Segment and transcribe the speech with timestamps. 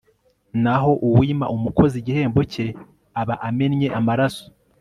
[0.63, 2.65] naho uwima umukozi igihembo cye,
[3.21, 4.45] aba amennye amaraso